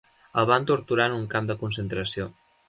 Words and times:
El 0.43 0.47
van 0.51 0.63
torturar 0.71 1.07
en 1.11 1.17
un 1.19 1.27
camp 1.35 1.51
de 1.53 1.57
concentració. 1.61 2.27